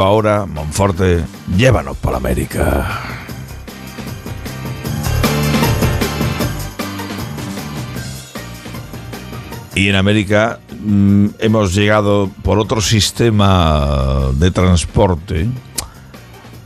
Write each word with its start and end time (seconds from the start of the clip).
Ahora, 0.00 0.46
Monforte, 0.46 1.22
llévanos 1.58 1.94
para 1.98 2.16
América. 2.16 2.88
Y 9.74 9.90
en 9.90 9.96
América 9.96 10.58
mm, 10.82 11.26
hemos 11.38 11.74
llegado 11.74 12.30
por 12.42 12.58
otro 12.58 12.80
sistema 12.80 14.30
de 14.36 14.50
transporte. 14.50 15.46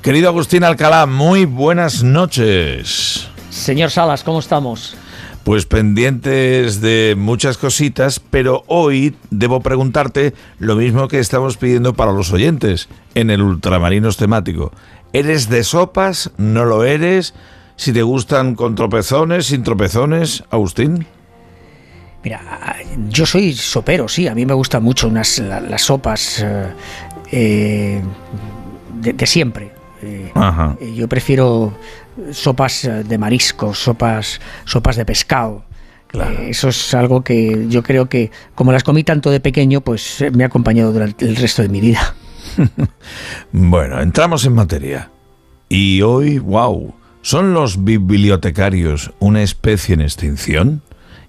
Querido 0.01 0.29
Agustín 0.29 0.63
Alcalá, 0.63 1.05
muy 1.07 1.45
buenas 1.45 2.05
noches. 2.05 3.27
Señor 3.51 3.91
Salas, 3.91 4.23
¿cómo 4.23 4.39
estamos? 4.39 4.97
Pues 5.45 5.67
pendientes 5.67 6.81
de 6.81 7.15
muchas 7.19 7.59
cositas, 7.59 8.19
pero 8.19 8.65
hoy 8.67 9.15
debo 9.31 9.61
preguntarte 9.61 10.33
lo 10.59 10.75
mismo 10.75 11.07
que 11.07 11.19
estamos 11.19 11.59
pidiendo 11.59 11.93
para 11.93 12.13
los 12.13 12.33
oyentes 12.33 12.89
en 13.15 13.29
el 13.29 13.43
Ultramarinos 13.43 14.17
temático. 14.17 14.73
¿Eres 15.13 15.51
de 15.51 15.63
sopas? 15.63 16.33
¿No 16.39 16.65
lo 16.65 16.85
eres? 16.85 17.35
Si 17.77 17.93
te 17.93 18.03
gustan 18.03 18.55
con 18.55 18.75
tropezones, 18.75 19.47
sin 19.47 19.63
tropezones, 19.63 20.45
Agustín. 20.51 21.07
Mira, 22.23 22.41
yo 23.11 23.27
soy 23.27 23.53
sopero, 23.53 24.09
sí, 24.09 24.27
a 24.27 24.35
mí 24.35 24.47
me 24.47 24.55
gustan 24.55 24.83
mucho 24.83 25.09
unas, 25.09 25.39
las 25.41 25.83
sopas 25.83 26.43
eh, 26.43 26.73
eh, 27.31 28.03
de, 28.95 29.27
siempre. 29.27 29.73
Eh, 30.03 30.33
yo 30.97 31.07
prefiero 31.07 31.75
sopas 32.33 32.89
de 33.07 33.19
mariscos, 33.19 33.79
sopas, 33.79 34.41
sopas 34.65 34.97
de 34.97 35.05
pescado. 35.05 35.65
eso 36.49 36.69
es 36.69 36.95
algo 36.95 37.23
que 37.23 37.67
yo 37.69 37.83
creo 37.83 38.09
que, 38.09 38.31
como 38.55 38.73
las 38.73 38.85
comí 38.85 39.05
tanto 39.05 39.31
de 39.31 39.41
pequeño, 39.41 39.81
pues 39.81 40.25
me 40.33 40.45
ha 40.45 40.47
acompañado 40.47 40.93
durante 40.93 41.27
el 41.27 41.37
resto 41.37 41.63
de 41.63 41.69
mi 41.69 41.81
vida. 41.81 42.15
bueno, 43.53 44.01
entramos 44.01 44.45
en 44.45 44.55
materia. 44.55 45.11
Y 45.69 46.03
hoy, 46.03 46.39
wow, 46.39 46.95
¿son 47.23 47.55
los 47.55 47.85
bibliotecarios 47.85 49.13
una 49.19 49.43
especie 49.43 49.95
en 49.95 50.03
extinción? 50.03 50.83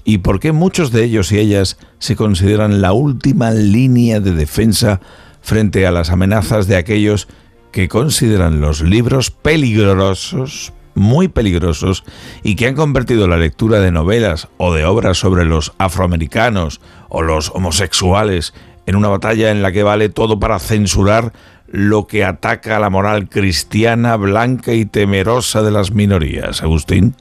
y 0.05 0.19
por 0.19 0.39
qué 0.39 0.53
muchos 0.53 0.91
de 0.91 1.03
ellos 1.03 1.31
y 1.31 1.39
ellas 1.39 1.77
se 1.97 2.15
consideran 2.15 2.79
la 2.79 2.93
última 2.93 3.51
línea 3.51 4.19
de 4.21 4.31
defensa 4.31 5.01
frente 5.41 5.85
a 5.85 5.91
las 5.91 6.11
amenazas 6.11 6.67
de 6.67 6.77
aquellos 6.77 7.27
que 7.75 7.89
consideran 7.89 8.61
los 8.61 8.79
libros 8.81 9.31
peligrosos, 9.31 10.71
muy 10.93 11.27
peligrosos, 11.27 12.05
y 12.41 12.55
que 12.55 12.67
han 12.67 12.75
convertido 12.75 13.27
la 13.27 13.35
lectura 13.35 13.81
de 13.81 13.91
novelas 13.91 14.47
o 14.55 14.73
de 14.73 14.85
obras 14.85 15.17
sobre 15.17 15.43
los 15.43 15.73
afroamericanos 15.77 16.79
o 17.09 17.21
los 17.21 17.51
homosexuales 17.53 18.53
en 18.85 18.95
una 18.95 19.09
batalla 19.09 19.51
en 19.51 19.61
la 19.61 19.73
que 19.73 19.83
vale 19.83 20.07
todo 20.07 20.39
para 20.39 20.57
censurar 20.59 21.33
lo 21.67 22.07
que 22.07 22.23
ataca 22.23 22.77
a 22.77 22.79
la 22.79 22.89
moral 22.89 23.27
cristiana, 23.27 24.15
blanca 24.15 24.71
y 24.71 24.85
temerosa 24.85 25.61
de 25.61 25.71
las 25.71 25.91
minorías. 25.91 26.63
Agustín. 26.63 27.13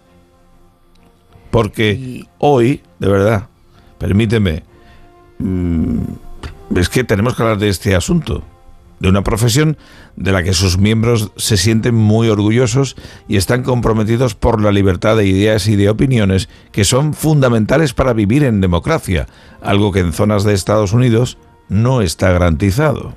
Porque 1.50 2.27
hoy, 2.39 2.80
de 3.00 3.08
verdad, 3.08 3.48
permíteme, 3.98 4.62
mm, 5.41 5.98
es 6.77 6.89
que 6.89 7.02
tenemos 7.02 7.34
que 7.34 7.42
hablar 7.42 7.58
de 7.58 7.70
este 7.70 7.96
asunto, 7.96 8.44
de 9.05 9.10
una 9.10 9.22
profesión 9.22 9.77
de 10.16 10.33
la 10.33 10.42
que 10.42 10.55
sus 10.55 10.78
miembros 10.78 11.30
se 11.36 11.58
sienten 11.58 11.94
muy 11.94 12.30
orgullosos 12.30 12.97
y 13.28 13.36
están 13.36 13.62
comprometidos 13.62 14.34
por 14.34 14.62
la 14.62 14.72
libertad 14.72 15.19
de 15.19 15.27
ideas 15.27 15.66
y 15.69 15.77
de 15.77 15.91
opiniones 15.91 16.48
que 16.72 16.84
son 16.84 17.12
fundamentales 17.12 17.92
para 17.92 18.14
vivir 18.14 18.44
en 18.44 18.62
democracia, 18.62 19.27
algo 19.61 19.92
que 19.92 20.00
en 20.00 20.14
zonas 20.14 20.42
de 20.44 20.55
Estados 20.55 20.94
Unidos 20.94 21.36
no 21.69 22.00
está 22.00 22.33
garantizado. 22.33 23.14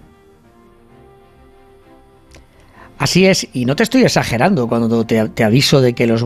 Así 2.98 3.26
es, 3.26 3.48
y 3.54 3.64
no 3.64 3.78
te 3.78 3.84
estoy 3.84 4.02
exagerando 4.02 4.68
cuando 4.68 5.06
te, 5.06 5.30
te 5.30 5.46
aviso 5.46 5.80
de 5.80 5.94
que 5.94 6.06
los 6.06 6.22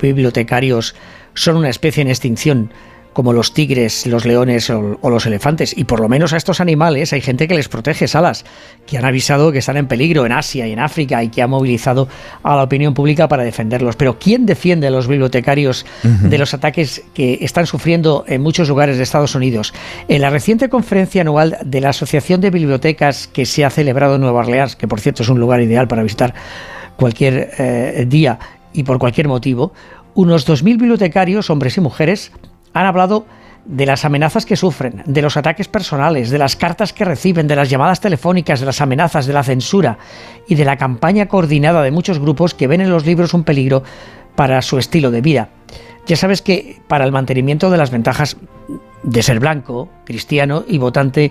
bibliotecarios 0.00 0.94
son 1.34 1.56
una 1.56 1.70
especie 1.70 2.02
en 2.02 2.08
extinción 2.08 2.70
como 3.12 3.32
los 3.32 3.52
tigres, 3.52 4.06
los 4.06 4.24
leones 4.24 4.70
o, 4.70 4.98
los 5.02 5.26
elefantes. 5.26 5.76
Y 5.76 5.84
por 5.84 6.00
lo 6.00 6.08
menos 6.08 6.32
a 6.32 6.36
estos 6.36 6.60
animales 6.60 7.12
hay 7.12 7.20
gente 7.20 7.46
que 7.48 7.54
les 7.54 7.68
protege, 7.68 8.08
Salas, 8.08 8.44
que 8.86 8.98
han 8.98 9.04
avisado 9.04 9.52
que 9.52 9.58
están 9.58 9.76
en 9.76 9.86
peligro 9.86 10.24
en 10.26 10.32
Asia 10.32 10.66
y 10.66 10.72
en 10.72 10.78
África 10.78 11.22
y 11.22 11.28
que 11.28 11.42
ha 11.42 11.46
movilizado 11.46 12.08
a 12.42 12.56
la 12.56 12.62
opinión 12.62 12.94
pública 12.94 13.28
para 13.28 13.42
defenderlos. 13.42 13.96
Pero 13.96 14.18
¿quién 14.18 14.46
defiende 14.46 14.86
a 14.86 14.90
los 14.90 15.08
bibliotecarios 15.08 15.84
de 16.02 16.38
los 16.38 16.54
ataques 16.54 17.02
que 17.14 17.38
están 17.42 17.66
sufriendo 17.66 18.24
en 18.26 18.42
muchos 18.42 18.68
lugares 18.68 18.96
de 18.96 19.02
Estados 19.02 19.34
Unidos? 19.34 19.74
En 20.08 20.20
la 20.22 20.30
reciente 20.30 20.68
conferencia 20.68 21.22
anual 21.22 21.58
de 21.64 21.80
la 21.80 21.90
Asociación 21.90 22.40
de 22.40 22.50
Bibliotecas 22.50 23.26
que 23.26 23.46
se 23.46 23.64
ha 23.64 23.70
celebrado 23.70 24.16
en 24.16 24.22
Nueva 24.22 24.40
Orleans, 24.40 24.76
que 24.76 24.88
por 24.88 25.00
cierto 25.00 25.22
es 25.22 25.28
un 25.28 25.40
lugar 25.40 25.60
ideal 25.60 25.88
para 25.88 26.02
visitar 26.02 26.34
cualquier 26.96 27.50
eh, 27.58 28.06
día 28.08 28.38
y 28.72 28.84
por 28.84 28.98
cualquier 28.98 29.28
motivo, 29.28 29.72
unos 30.14 30.46
2.000 30.46 30.62
bibliotecarios, 30.78 31.50
hombres 31.50 31.76
y 31.76 31.80
mujeres, 31.80 32.32
han 32.74 32.86
hablado 32.86 33.26
de 33.64 33.86
las 33.86 34.04
amenazas 34.04 34.44
que 34.44 34.56
sufren, 34.56 35.02
de 35.06 35.22
los 35.22 35.36
ataques 35.36 35.68
personales, 35.68 36.30
de 36.30 36.38
las 36.38 36.56
cartas 36.56 36.92
que 36.92 37.04
reciben, 37.04 37.46
de 37.46 37.56
las 37.56 37.70
llamadas 37.70 38.00
telefónicas, 38.00 38.60
de 38.60 38.66
las 38.66 38.80
amenazas, 38.80 39.26
de 39.26 39.32
la 39.32 39.44
censura 39.44 39.98
y 40.48 40.56
de 40.56 40.64
la 40.64 40.76
campaña 40.76 41.26
coordinada 41.26 41.82
de 41.82 41.92
muchos 41.92 42.18
grupos 42.18 42.54
que 42.54 42.66
ven 42.66 42.80
en 42.80 42.90
los 42.90 43.06
libros 43.06 43.34
un 43.34 43.44
peligro 43.44 43.84
para 44.34 44.62
su 44.62 44.78
estilo 44.78 45.10
de 45.10 45.20
vida. 45.20 45.48
Ya 46.06 46.16
sabes 46.16 46.42
que 46.42 46.80
para 46.88 47.04
el 47.04 47.12
mantenimiento 47.12 47.70
de 47.70 47.78
las 47.78 47.90
ventajas 47.90 48.36
de 49.04 49.22
ser 49.22 49.38
blanco, 49.38 49.88
cristiano 50.04 50.64
y 50.66 50.78
votante 50.78 51.30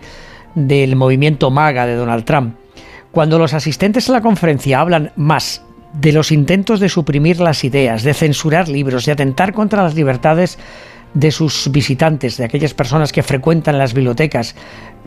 del 0.56 0.96
movimiento 0.96 1.52
MAGA 1.52 1.86
de 1.86 1.96
Donald 1.96 2.24
Trump, 2.24 2.56
cuando 3.12 3.38
los 3.38 3.54
asistentes 3.54 4.10
a 4.10 4.14
la 4.14 4.22
conferencia 4.22 4.80
hablan 4.80 5.12
más 5.18 5.64
de 5.94 6.14
los 6.14 6.32
intentos 6.32 6.80
de 6.80 6.88
suprimir 6.88 7.42
las 7.42 7.66
ideas, 7.66 8.04
de 8.04 8.14
censurar 8.14 8.70
libros, 8.70 9.06
de 9.06 9.12
atentar 9.12 9.54
contra 9.54 9.84
las 9.84 9.96
libertades 9.96 10.58
de 11.14 11.32
sus 11.32 11.70
visitantes, 11.72 12.38
de 12.38 12.46
aquellas 12.46 12.74
personas 12.74 13.12
que 13.12 13.24
frecuentan 13.24 13.78
las 13.78 13.94
bibliotecas, 13.94 14.56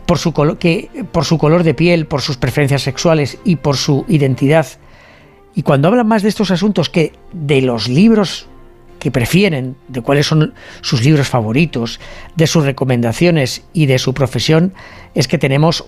por 0.05 0.19
su, 0.19 0.33
que, 0.59 0.89
por 1.11 1.25
su 1.25 1.37
color 1.37 1.63
de 1.63 1.73
piel, 1.73 2.05
por 2.05 2.21
sus 2.21 2.37
preferencias 2.37 2.83
sexuales 2.83 3.39
y 3.43 3.57
por 3.57 3.77
su 3.77 4.05
identidad. 4.07 4.67
Y 5.55 5.63
cuando 5.63 5.87
hablan 5.87 6.07
más 6.07 6.21
de 6.21 6.29
estos 6.29 6.51
asuntos 6.51 6.89
que 6.89 7.13
de 7.33 7.61
los 7.61 7.87
libros 7.87 8.47
que 8.99 9.11
prefieren, 9.11 9.75
de 9.87 10.01
cuáles 10.01 10.27
son 10.27 10.53
sus 10.81 11.03
libros 11.03 11.27
favoritos, 11.27 11.99
de 12.35 12.47
sus 12.47 12.65
recomendaciones 12.65 13.63
y 13.73 13.85
de 13.85 13.99
su 13.99 14.13
profesión, 14.13 14.73
es 15.13 15.27
que 15.27 15.37
tenemos 15.37 15.85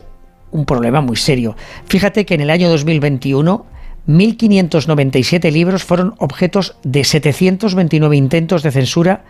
un 0.51 0.65
problema 0.65 1.01
muy 1.01 1.17
serio. 1.17 1.55
Fíjate 1.85 2.25
que 2.25 2.35
en 2.35 2.41
el 2.41 2.49
año 2.49 2.69
2021 2.69 3.65
1.597 4.07 5.51
libros 5.51 5.83
fueron 5.83 6.15
objetos 6.19 6.77
de 6.83 7.03
729 7.03 8.15
intentos 8.15 8.63
de 8.63 8.71
censura 8.71 9.25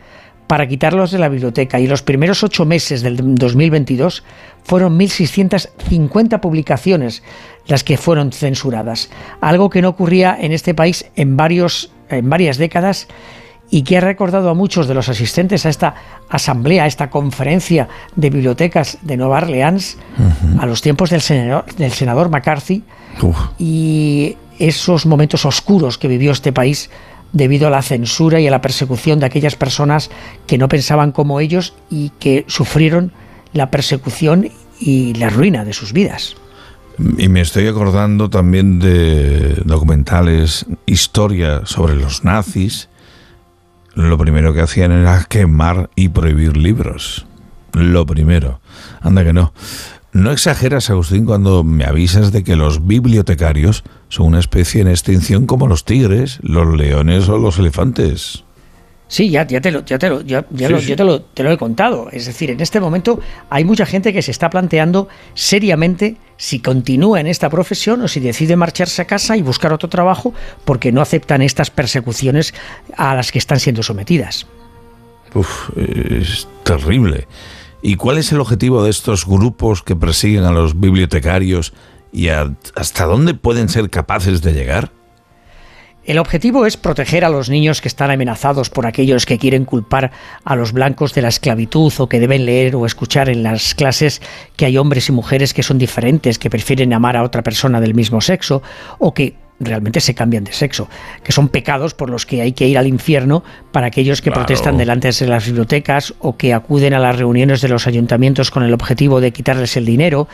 para 0.48 0.68
quitarlos 0.68 1.12
de 1.12 1.20
la 1.20 1.30
biblioteca. 1.30 1.80
Y 1.80 1.88
los 1.88 2.02
primeros 2.02 2.44
ocho 2.44 2.66
meses 2.66 3.02
del 3.02 3.36
2022 3.36 4.24
fueron 4.64 4.98
1.650 4.98 6.40
publicaciones 6.40 7.24
las 7.68 7.84
que 7.84 7.98
fueron 7.98 8.32
censuradas, 8.32 9.10
algo 9.42 9.70
que 9.70 9.82
no 9.82 9.90
ocurría 9.90 10.38
en 10.40 10.54
este 10.54 10.74
país 10.74 11.06
en, 11.16 11.38
varios, 11.38 11.92
en 12.10 12.30
varias 12.30 12.58
décadas 12.58 13.08
y 13.70 13.84
que 13.84 13.98
ha 13.98 14.02
recordado 14.02 14.50
a 14.50 14.54
muchos 14.54 14.88
de 14.88 14.94
los 14.94 15.10
asistentes 15.10 15.66
a 15.66 15.70
esta 15.70 15.96
asamblea, 16.30 16.86
a 16.86 16.88
esta 16.88 17.10
conferencia 17.10 17.90
de 18.16 18.30
bibliotecas 18.30 18.98
de 19.02 19.18
Nueva 19.18 19.38
Orleans, 19.38 19.98
a 20.60 20.66
los 20.66 20.82
tiempos 20.82 21.10
del 21.10 21.22
senador, 21.22 21.66
del 21.76 21.92
senador 21.92 22.30
McCarthy 22.30 22.84
y 23.60 24.38
esos 24.60 25.06
momentos 25.06 25.46
oscuros 25.46 25.98
que 25.98 26.08
vivió 26.08 26.32
este 26.32 26.54
país 26.54 26.90
debido 27.34 27.68
a 27.68 27.72
la 27.72 27.82
censura 27.82 28.40
y 28.40 28.48
a 28.48 28.52
la 28.52 28.62
persecución 28.62 29.20
de 29.20 29.26
aquellas 29.26 29.56
personas 29.56 30.10
que 30.46 30.58
no 30.58 30.68
pensaban 30.68 31.12
como 31.12 31.40
ellos 31.40 31.74
y 31.90 32.12
que 32.20 32.46
sufrieron 32.48 33.12
la 33.54 33.72
persecución 33.72 34.50
y 34.80 35.14
la 35.16 35.30
ruina 35.30 35.66
de 35.66 35.74
sus 35.74 35.94
vidas. 35.94 36.36
Y 37.18 37.30
me 37.30 37.42
estoy 37.42 37.68
acordando 37.68 38.30
también 38.30 38.80
de 38.80 39.62
documentales, 39.66 40.66
historia 40.86 41.62
sobre 41.66 41.96
los 41.96 42.24
nazis. 42.24 42.90
Lo 43.94 44.18
primero 44.18 44.54
que 44.54 44.62
hacían 44.62 44.92
era 44.92 45.24
quemar 45.26 45.90
y 45.96 46.10
prohibir 46.10 46.58
libros. 46.58 47.26
Lo 47.74 48.06
primero. 48.06 48.62
Anda 49.02 49.24
que 49.24 49.34
no. 49.34 49.54
No 50.18 50.32
exageras, 50.32 50.90
Agustín, 50.90 51.26
cuando 51.26 51.64
me 51.64 51.86
avisas 51.86 52.32
de 52.32 52.44
que 52.44 52.56
los 52.56 52.88
bibliotecarios 52.88 53.84
son 54.10 54.26
una 54.26 54.40
especie 54.40 54.82
en 54.82 54.88
extinción 54.88 55.46
como 55.46 55.68
los 55.68 55.86
tigres, 55.86 56.40
los 56.42 56.76
leones 56.76 57.30
o 57.30 57.38
los 57.38 57.60
elefantes. 57.60 58.44
Sí, 59.08 59.30
ya, 59.30 59.46
ya, 59.46 59.62
te, 59.62 59.70
lo, 59.70 59.86
ya, 59.86 60.00
te, 60.00 60.10
lo, 60.10 60.22
ya, 60.22 60.42
te, 60.42 61.44
lo, 61.44 61.52
he 61.52 61.58
contado. 61.60 62.10
Es 62.12 62.26
decir, 62.26 62.50
en 62.50 62.60
este 62.62 62.80
momento 62.80 63.20
hay 63.52 63.64
mucha 63.64 63.86
gente 63.86 64.12
que 64.12 64.24
se 64.24 64.32
está 64.32 64.50
planteando 64.50 65.08
seriamente 65.36 66.18
si 66.36 66.62
continúa 66.62 67.20
en 67.20 67.28
esta 67.28 67.52
profesión 67.52 68.02
o 68.02 68.08
si 68.08 68.20
decide 68.20 68.56
marcharse 68.56 69.04
a 69.04 69.06
casa 69.06 69.38
y 69.38 69.44
buscar 69.44 69.72
otro 69.72 69.88
trabajo 69.88 70.34
porque 70.66 70.92
no 70.92 71.02
aceptan 71.02 71.44
estas 71.44 71.70
persecuciones 71.70 72.56
a 72.98 73.14
las 73.14 73.32
que 73.32 73.38
están 73.38 73.60
siendo 73.60 73.84
sometidas. 73.84 74.48
Uf, 75.36 75.70
es 75.78 76.48
terrible. 76.64 77.28
¿Y 77.82 77.96
cuál 77.96 78.18
es 78.18 78.32
el 78.32 78.40
objetivo 78.40 78.84
de 78.84 78.90
estos 78.90 79.26
grupos 79.26 79.84
que 79.84 79.96
persiguen 79.96 80.44
a 80.44 80.52
los 80.52 80.80
bibliotecarios 80.80 81.74
y 82.12 82.30
hasta 82.30 83.06
dónde 83.06 83.34
pueden 83.34 83.70
ser 83.70 83.90
capaces 83.90 84.42
de 84.42 84.54
llegar? 84.54 84.92
El 86.08 86.20
objetivo 86.20 86.66
es 86.66 86.78
proteger 86.78 87.26
a 87.26 87.30
los 87.30 87.50
niños 87.50 87.82
que 87.82 87.90
están 87.90 88.12
amenazados 88.12 88.70
por 88.70 88.88
aquellos 88.88 89.26
que 89.26 89.38
quieren 89.38 89.66
culpar 89.66 90.12
a 90.46 90.56
los 90.56 90.72
blancos 90.72 91.14
de 91.14 91.22
la 91.22 91.28
esclavitud 91.28 91.92
o 91.98 92.08
que 92.08 92.22
deben 92.22 92.46
leer 92.46 92.78
o 92.78 92.86
escuchar 92.86 93.28
en 93.28 93.44
las 93.44 93.76
clases 93.76 94.22
que 94.56 94.66
hay 94.66 94.78
hombres 94.78 95.10
y 95.10 95.12
mujeres 95.12 95.54
que 95.54 95.64
son 95.64 95.78
diferentes, 95.78 96.40
que 96.40 96.50
prefieren 96.50 96.94
amar 96.94 97.18
a 97.18 97.24
otra 97.24 97.44
persona 97.44 97.82
del 97.82 97.94
mismo 97.94 98.22
sexo 98.22 98.64
o 99.00 99.14
que 99.14 99.36
realmente 99.60 100.00
se 100.00 100.14
cambian 100.14 100.44
de 100.44 100.54
sexo, 100.54 100.88
que 101.24 101.32
son 101.32 101.50
pecados 101.50 101.94
por 101.94 102.10
los 102.10 102.26
que 102.26 102.42
hay 102.42 102.52
que 102.52 102.68
ir 102.68 102.78
al 102.78 102.88
infierno 102.88 103.44
para 103.72 103.88
aquellos 103.88 104.22
que 104.22 104.32
protestan 104.32 104.78
delante 104.78 105.10
de 105.12 105.28
las 105.28 105.46
bibliotecas 105.46 106.14
o 106.20 106.38
que 106.38 106.54
acuden 106.54 106.94
a 106.94 107.00
las 107.00 107.18
reuniones 107.18 107.62
de 107.62 107.70
los 107.70 107.88
ayuntamientos 107.88 108.52
con 108.52 108.64
el 108.64 108.74
objetivo 108.74 109.20
de 109.20 109.32
quitarles 109.32 109.78
el 109.78 109.86
dinero, 109.86 110.28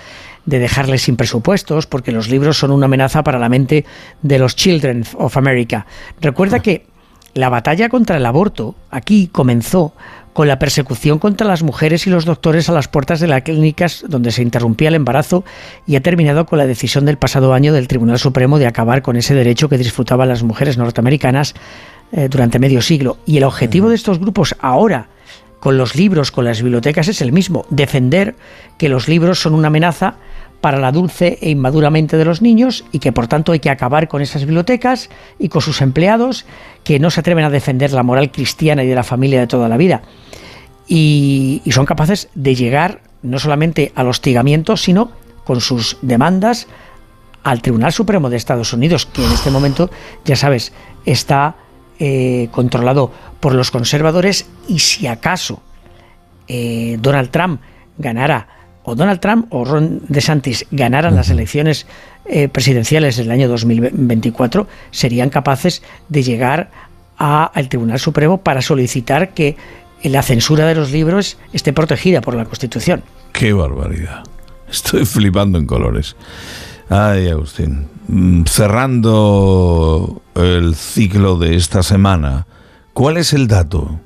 de 0.46 0.60
dejarles 0.60 1.04
sin 1.04 1.16
presupuestos, 1.16 1.88
porque 1.88 2.12
los 2.12 2.30
libros 2.30 2.58
son 2.58 2.72
una 2.72 2.86
amenaza 2.86 3.24
para 3.24 3.40
la 3.40 3.50
mente 3.50 3.86
de 4.22 4.40
los 4.40 4.56
Children 4.56 5.06
of 5.18 5.38
America. 5.38 5.86
Recuerda 6.20 6.58
ah. 6.58 6.62
que 6.62 6.86
la 7.34 7.50
batalla 7.50 7.90
contra 7.90 8.18
el 8.18 8.26
aborto 8.26 8.76
aquí 8.92 9.28
comenzó 9.32 9.94
con 10.34 10.48
la 10.48 10.60
persecución 10.60 11.20
contra 11.20 11.48
las 11.48 11.64
mujeres 11.64 12.06
y 12.08 12.10
los 12.10 12.26
doctores 12.26 12.68
a 12.68 12.74
las 12.74 12.88
puertas 12.88 13.20
de 13.20 13.28
las 13.28 13.44
clínicas 13.44 14.04
donde 14.08 14.32
se 14.32 14.42
interrumpía 14.42 14.90
el 14.90 14.96
embarazo 14.96 15.44
y 15.86 15.96
ha 15.96 16.02
terminado 16.02 16.46
con 16.46 16.58
la 16.58 16.66
decisión 16.66 17.06
del 17.06 17.18
pasado 17.18 17.54
año 17.54 17.74
del 17.74 17.88
Tribunal 17.88 18.20
Supremo 18.20 18.60
de 18.60 18.68
acabar 18.68 19.02
con 19.02 19.16
ese 19.16 19.36
derecho 19.36 19.70
que 19.70 19.78
disfrutaban 19.78 20.28
las 20.28 20.44
mujeres 20.44 20.78
norteamericanas 20.78 21.54
eh, 22.12 22.28
durante 22.30 22.60
medio 22.60 22.82
siglo. 22.82 23.18
Y 23.26 23.38
el 23.38 23.44
objetivo 23.44 23.90
de 23.90 23.96
estos 23.96 24.20
grupos 24.20 24.56
ahora, 24.60 25.08
con 25.60 25.78
los 25.78 25.96
libros, 25.96 26.32
con 26.32 26.46
las 26.46 26.62
bibliotecas, 26.62 27.08
es 27.08 27.22
el 27.22 27.32
mismo, 27.32 27.66
defender 27.70 28.36
que 28.78 28.90
los 28.90 29.08
libros 29.08 29.40
son 29.40 29.54
una 29.54 29.68
amenaza 29.68 30.16
para 30.64 30.80
la 30.80 30.94
dulce 30.94 31.40
e 31.42 31.50
inmadura 31.50 31.90
mente 31.90 32.16
de 32.16 32.24
los 32.24 32.42
niños 32.42 32.86
y 32.94 33.00
que 33.00 33.12
por 33.12 33.28
tanto 33.28 33.52
hay 33.52 33.60
que 33.60 33.70
acabar 33.70 34.08
con 34.08 34.22
esas 34.22 34.46
bibliotecas 34.46 35.10
y 35.38 35.50
con 35.50 35.62
sus 35.62 35.82
empleados 35.82 36.46
que 36.86 37.00
no 37.00 37.10
se 37.10 37.20
atreven 37.20 37.44
a 37.44 37.50
defender 37.50 37.92
la 37.92 38.02
moral 38.02 38.32
cristiana 38.32 38.82
y 38.82 38.88
de 38.88 38.96
la 38.96 39.04
familia 39.04 39.42
de 39.42 39.48
toda 39.48 39.68
la 39.68 39.76
vida. 39.76 40.04
Y, 40.88 41.62
son 41.70 41.86
capaces 41.86 42.30
de 42.34 42.56
llegar 42.56 43.02
no 43.24 43.40
solamente 43.40 43.92
al 43.94 44.08
hostigamiento, 44.08 44.78
sino 44.78 45.12
con 45.44 45.60
sus 45.60 45.98
demandas 46.02 46.68
al 47.44 47.62
Tribunal 47.62 47.92
Supremo 47.92 48.30
de 48.30 48.38
Estados 48.38 48.72
Unidos, 48.72 49.06
que 49.06 49.26
en 49.26 49.34
este 49.34 49.52
momento, 49.52 49.90
ya 50.24 50.38
sabes, 50.38 50.72
está 51.06 51.58
eh, 52.00 52.48
controlado 52.52 53.12
por 53.42 53.54
los 53.54 53.70
conservadores 53.70 54.46
y 54.70 54.80
si 54.80 55.08
acaso 55.08 55.62
eh, 56.48 56.98
Donald 57.02 57.32
Trump 57.32 57.60
ganara 57.98 58.63
o 58.84 58.96
Donald 58.96 59.20
Trump 59.20 59.48
o 59.50 59.66
Ron 59.66 60.02
DeSantis 60.08 60.66
ganaran 60.72 61.16
las 61.16 61.30
elecciones 61.30 61.88
eh, 62.26 62.48
presidenciales 62.48 63.18
del 63.18 63.32
año 63.32 63.48
2024, 63.48 64.68
serían 64.92 65.30
capaces 65.30 65.82
de 66.10 66.24
llegar 66.24 66.70
al 67.18 67.70
Tribunal 67.70 68.00
Supremo 68.00 68.40
para 68.40 68.62
solicitar 68.62 69.34
que 69.34 69.56
la 70.04 70.22
censura 70.22 70.66
de 70.66 70.76
los 70.76 70.92
libros 70.92 71.38
esté 71.54 71.72
protegida 71.72 72.22
por 72.22 72.36
la 72.36 72.46
Constitución. 72.46 73.04
¡Qué 73.32 73.54
barbaridad! 73.54 74.24
Estoy 74.70 75.06
flipando 75.06 75.58
en 75.58 75.66
colores. 75.66 76.16
Ay, 76.90 77.30
Agustín. 77.30 77.88
Mm, 78.08 78.44
cerrando 78.46 80.22
el 80.36 80.76
ciclo 80.76 81.38
de 81.38 81.56
esta 81.56 81.84
semana, 81.84 82.48
¿cuál 82.94 83.18
es 83.18 83.34
el 83.34 83.48
dato? 83.48 84.00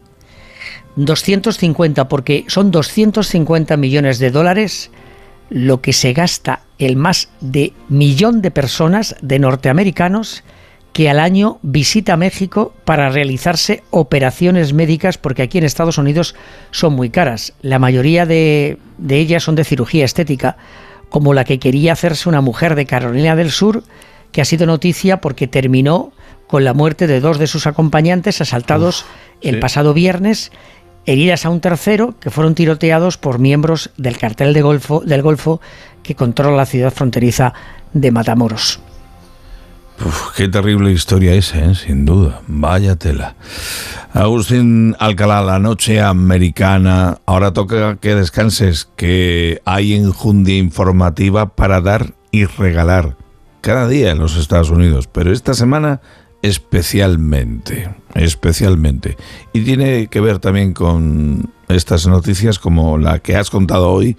250, 0.97 2.09
porque 2.09 2.45
son 2.47 2.71
250 2.71 3.77
millones 3.77 4.19
de 4.19 4.31
dólares 4.31 4.91
lo 5.49 5.81
que 5.81 5.93
se 5.93 6.11
gasta 6.11 6.61
el 6.77 6.97
más 6.97 7.29
de 7.39 7.73
millón 7.87 8.41
de 8.41 8.51
personas, 8.51 9.15
de 9.21 9.39
norteamericanos, 9.39 10.43
que 10.91 11.09
al 11.09 11.19
año 11.19 11.59
visita 11.61 12.17
México 12.17 12.73
para 12.83 13.09
realizarse 13.09 13.83
operaciones 13.91 14.73
médicas, 14.73 15.17
porque 15.17 15.43
aquí 15.43 15.57
en 15.57 15.63
Estados 15.63 15.97
Unidos 15.97 16.35
son 16.71 16.93
muy 16.93 17.09
caras. 17.09 17.53
La 17.61 17.79
mayoría 17.79 18.25
de, 18.25 18.77
de 18.97 19.17
ellas 19.17 19.43
son 19.43 19.55
de 19.55 19.63
cirugía 19.63 20.05
estética, 20.05 20.57
como 21.09 21.33
la 21.33 21.45
que 21.45 21.59
quería 21.59 21.93
hacerse 21.93 22.27
una 22.27 22.41
mujer 22.41 22.75
de 22.75 22.85
Carolina 22.85 23.35
del 23.35 23.51
Sur, 23.51 23.83
que 24.31 24.41
ha 24.41 24.45
sido 24.45 24.65
noticia 24.65 25.21
porque 25.21 25.47
terminó 25.47 26.11
con 26.47 26.63
la 26.63 26.73
muerte 26.73 27.07
de 27.07 27.19
dos 27.19 27.37
de 27.37 27.47
sus 27.47 27.67
acompañantes 27.67 28.41
asaltados 28.41 29.05
el 29.41 29.59
pasado 29.59 29.93
viernes 29.93 30.51
heridas 31.07 31.45
a 31.45 31.49
un 31.49 31.61
tercero 31.61 32.13
que 32.19 32.29
fueron 32.29 32.53
tiroteados 32.53 33.17
por 33.17 33.39
miembros 33.39 33.89
del 33.97 34.17
cartel 34.17 34.53
del 34.53 35.21
Golfo 35.23 35.61
que 36.03 36.15
controla 36.15 36.57
la 36.57 36.65
ciudad 36.65 36.93
fronteriza 36.93 37.53
de 37.93 38.11
Matamoros. 38.11 38.79
qué 40.35 40.49
terrible 40.49 40.91
historia 40.91 41.33
esa, 41.33 41.59
¿eh? 41.59 41.75
sin 41.75 42.05
duda. 42.05 42.41
Vaya 42.45 42.97
tela. 42.97 43.35
Agustín 44.13 44.95
Alcalá, 44.99 45.41
la 45.41 45.59
noche 45.59 46.01
americana. 46.01 47.19
Ahora 47.25 47.53
toca 47.53 47.95
que 47.95 48.13
descanses, 48.13 48.89
que 48.95 49.61
hay 49.65 49.93
enjundia 49.93 50.57
informativa 50.57 51.55
para 51.55 51.81
dar 51.81 52.13
y 52.31 52.45
regalar 52.45 53.15
cada 53.61 53.87
día 53.87 54.11
en 54.11 54.19
los 54.19 54.35
Estados 54.35 54.69
Unidos. 54.69 55.07
Pero 55.07 55.31
esta 55.31 55.53
semana 55.53 56.01
especialmente, 56.47 57.89
especialmente. 58.15 59.17
Y 59.53 59.61
tiene 59.61 60.07
que 60.07 60.21
ver 60.21 60.39
también 60.39 60.73
con 60.73 61.51
estas 61.67 62.07
noticias 62.07 62.59
como 62.59 62.97
la 62.97 63.19
que 63.19 63.35
has 63.35 63.49
contado 63.49 63.89
hoy 63.89 64.17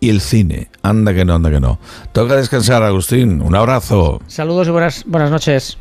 y 0.00 0.10
el 0.10 0.20
cine. 0.20 0.70
Anda 0.82 1.14
que 1.14 1.24
no, 1.24 1.34
anda 1.34 1.50
que 1.50 1.60
no. 1.60 1.78
Toca 2.12 2.36
descansar, 2.36 2.82
Agustín. 2.82 3.40
Un 3.40 3.54
abrazo. 3.54 4.20
Saludos 4.26 4.68
y 4.68 4.70
buenas, 4.70 5.04
buenas 5.06 5.30
noches. 5.30 5.78